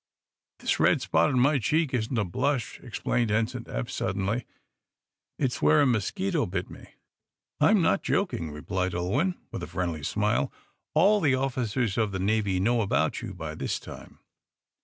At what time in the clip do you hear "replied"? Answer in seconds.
8.49-8.95